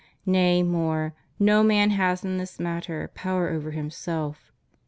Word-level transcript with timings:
Nay, 0.25 0.63
more: 0.63 1.13
no 1.37 1.61
man 1.61 1.91
has 1.91 2.25
in 2.25 2.37
this 2.39 2.59
matter 2.59 3.11
power 3.13 3.49
over 3.49 3.69
himself. 3.69 4.51